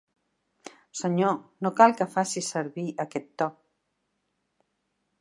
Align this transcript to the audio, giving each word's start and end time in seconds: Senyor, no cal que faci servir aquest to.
Senyor, 1.01 1.35
no 1.67 1.71
cal 1.81 1.95
que 2.01 2.09
faci 2.15 2.45
servir 2.49 2.89
aquest 3.07 3.31
to. 3.45 3.51